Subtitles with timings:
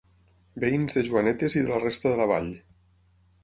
[0.63, 2.53] Veïns de Joanetes i de la resta de la Vall.